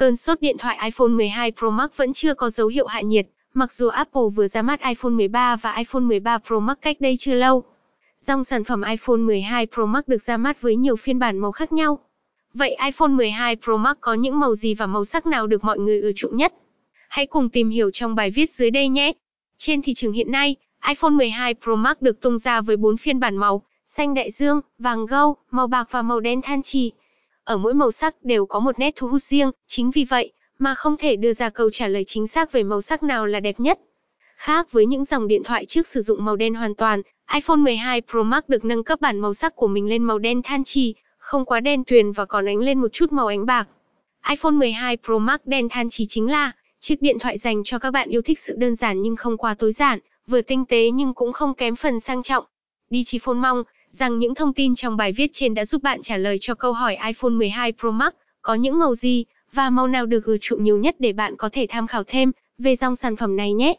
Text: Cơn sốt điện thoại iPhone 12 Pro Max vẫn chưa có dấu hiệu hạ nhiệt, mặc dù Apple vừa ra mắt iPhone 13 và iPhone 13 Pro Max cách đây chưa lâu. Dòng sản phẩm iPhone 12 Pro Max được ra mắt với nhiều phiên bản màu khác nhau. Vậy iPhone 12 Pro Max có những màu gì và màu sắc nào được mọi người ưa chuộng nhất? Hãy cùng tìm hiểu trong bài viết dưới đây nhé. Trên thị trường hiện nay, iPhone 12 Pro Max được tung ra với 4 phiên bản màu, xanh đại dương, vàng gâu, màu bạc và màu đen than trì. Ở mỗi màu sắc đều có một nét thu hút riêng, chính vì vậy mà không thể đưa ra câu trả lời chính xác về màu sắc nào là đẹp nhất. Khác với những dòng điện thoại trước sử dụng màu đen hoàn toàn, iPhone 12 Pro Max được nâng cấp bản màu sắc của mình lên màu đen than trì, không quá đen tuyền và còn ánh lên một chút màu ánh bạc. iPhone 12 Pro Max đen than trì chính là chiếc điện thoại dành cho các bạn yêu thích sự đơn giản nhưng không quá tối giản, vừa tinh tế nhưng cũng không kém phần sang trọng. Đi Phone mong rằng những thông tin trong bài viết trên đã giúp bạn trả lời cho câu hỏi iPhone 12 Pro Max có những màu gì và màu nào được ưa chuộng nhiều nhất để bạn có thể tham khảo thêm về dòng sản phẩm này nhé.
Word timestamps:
Cơn 0.00 0.16
sốt 0.16 0.40
điện 0.40 0.56
thoại 0.58 0.78
iPhone 0.84 1.08
12 1.08 1.52
Pro 1.52 1.70
Max 1.70 1.90
vẫn 1.96 2.12
chưa 2.12 2.34
có 2.34 2.50
dấu 2.50 2.68
hiệu 2.68 2.86
hạ 2.86 3.00
nhiệt, 3.00 3.26
mặc 3.54 3.72
dù 3.72 3.88
Apple 3.88 4.22
vừa 4.34 4.46
ra 4.46 4.62
mắt 4.62 4.80
iPhone 4.82 5.12
13 5.12 5.56
và 5.56 5.74
iPhone 5.76 6.02
13 6.02 6.38
Pro 6.38 6.58
Max 6.58 6.76
cách 6.82 7.00
đây 7.00 7.16
chưa 7.18 7.34
lâu. 7.34 7.62
Dòng 8.18 8.44
sản 8.44 8.64
phẩm 8.64 8.82
iPhone 8.82 9.16
12 9.16 9.66
Pro 9.66 9.86
Max 9.86 10.04
được 10.06 10.22
ra 10.22 10.36
mắt 10.36 10.60
với 10.60 10.76
nhiều 10.76 10.96
phiên 10.96 11.18
bản 11.18 11.38
màu 11.38 11.52
khác 11.52 11.72
nhau. 11.72 11.98
Vậy 12.54 12.76
iPhone 12.84 13.08
12 13.08 13.56
Pro 13.56 13.76
Max 13.76 13.96
có 14.00 14.14
những 14.14 14.40
màu 14.40 14.54
gì 14.54 14.74
và 14.74 14.86
màu 14.86 15.04
sắc 15.04 15.26
nào 15.26 15.46
được 15.46 15.64
mọi 15.64 15.78
người 15.78 16.00
ưa 16.00 16.12
chuộng 16.16 16.36
nhất? 16.36 16.54
Hãy 17.08 17.26
cùng 17.26 17.48
tìm 17.48 17.68
hiểu 17.68 17.90
trong 17.92 18.14
bài 18.14 18.30
viết 18.30 18.50
dưới 18.50 18.70
đây 18.70 18.88
nhé. 18.88 19.12
Trên 19.56 19.82
thị 19.82 19.94
trường 19.94 20.12
hiện 20.12 20.32
nay, 20.32 20.56
iPhone 20.88 21.10
12 21.10 21.54
Pro 21.54 21.74
Max 21.74 21.96
được 22.00 22.20
tung 22.20 22.38
ra 22.38 22.60
với 22.60 22.76
4 22.76 22.96
phiên 22.96 23.20
bản 23.20 23.36
màu, 23.36 23.62
xanh 23.86 24.14
đại 24.14 24.30
dương, 24.30 24.60
vàng 24.78 25.06
gâu, 25.06 25.36
màu 25.50 25.66
bạc 25.66 25.88
và 25.90 26.02
màu 26.02 26.20
đen 26.20 26.42
than 26.42 26.62
trì. 26.62 26.92
Ở 27.44 27.56
mỗi 27.56 27.74
màu 27.74 27.90
sắc 27.90 28.14
đều 28.22 28.46
có 28.46 28.60
một 28.60 28.78
nét 28.78 28.94
thu 28.96 29.08
hút 29.08 29.22
riêng, 29.22 29.50
chính 29.66 29.90
vì 29.90 30.04
vậy 30.04 30.32
mà 30.58 30.74
không 30.74 30.96
thể 30.96 31.16
đưa 31.16 31.32
ra 31.32 31.50
câu 31.50 31.70
trả 31.70 31.88
lời 31.88 32.04
chính 32.04 32.26
xác 32.26 32.52
về 32.52 32.62
màu 32.62 32.80
sắc 32.80 33.02
nào 33.02 33.26
là 33.26 33.40
đẹp 33.40 33.60
nhất. 33.60 33.80
Khác 34.36 34.72
với 34.72 34.86
những 34.86 35.04
dòng 35.04 35.28
điện 35.28 35.42
thoại 35.44 35.66
trước 35.66 35.86
sử 35.86 36.00
dụng 36.00 36.24
màu 36.24 36.36
đen 36.36 36.54
hoàn 36.54 36.74
toàn, 36.74 37.02
iPhone 37.34 37.56
12 37.56 38.02
Pro 38.10 38.22
Max 38.22 38.42
được 38.48 38.64
nâng 38.64 38.84
cấp 38.84 39.00
bản 39.00 39.18
màu 39.18 39.34
sắc 39.34 39.56
của 39.56 39.66
mình 39.66 39.88
lên 39.88 40.02
màu 40.02 40.18
đen 40.18 40.42
than 40.42 40.64
trì, 40.64 40.94
không 41.18 41.44
quá 41.44 41.60
đen 41.60 41.84
tuyền 41.84 42.12
và 42.12 42.24
còn 42.24 42.48
ánh 42.48 42.58
lên 42.58 42.80
một 42.80 42.92
chút 42.92 43.12
màu 43.12 43.26
ánh 43.26 43.46
bạc. 43.46 43.68
iPhone 44.30 44.52
12 44.52 44.96
Pro 44.96 45.18
Max 45.18 45.40
đen 45.44 45.68
than 45.68 45.90
trì 45.90 46.06
chính 46.08 46.30
là 46.30 46.52
chiếc 46.80 47.02
điện 47.02 47.18
thoại 47.18 47.38
dành 47.38 47.62
cho 47.64 47.78
các 47.78 47.90
bạn 47.90 48.08
yêu 48.08 48.22
thích 48.22 48.38
sự 48.38 48.54
đơn 48.58 48.74
giản 48.74 49.02
nhưng 49.02 49.16
không 49.16 49.36
quá 49.36 49.54
tối 49.54 49.72
giản, 49.72 49.98
vừa 50.26 50.40
tinh 50.40 50.64
tế 50.64 50.90
nhưng 50.90 51.14
cũng 51.14 51.32
không 51.32 51.54
kém 51.54 51.76
phần 51.76 52.00
sang 52.00 52.22
trọng. 52.22 52.44
Đi 52.90 53.04
Phone 53.22 53.34
mong 53.34 53.62
rằng 53.90 54.18
những 54.18 54.34
thông 54.34 54.52
tin 54.52 54.74
trong 54.74 54.96
bài 54.96 55.12
viết 55.12 55.30
trên 55.32 55.54
đã 55.54 55.64
giúp 55.64 55.82
bạn 55.82 56.02
trả 56.02 56.16
lời 56.16 56.36
cho 56.40 56.54
câu 56.54 56.72
hỏi 56.72 56.96
iPhone 57.06 57.30
12 57.30 57.72
Pro 57.72 57.90
Max 57.90 58.12
có 58.42 58.54
những 58.54 58.78
màu 58.78 58.94
gì 58.94 59.24
và 59.52 59.70
màu 59.70 59.86
nào 59.86 60.06
được 60.06 60.24
ưa 60.24 60.36
chuộng 60.40 60.64
nhiều 60.64 60.78
nhất 60.78 60.96
để 60.98 61.12
bạn 61.12 61.36
có 61.36 61.48
thể 61.52 61.66
tham 61.68 61.86
khảo 61.86 62.04
thêm 62.06 62.32
về 62.58 62.76
dòng 62.76 62.96
sản 62.96 63.16
phẩm 63.16 63.36
này 63.36 63.52
nhé. 63.52 63.74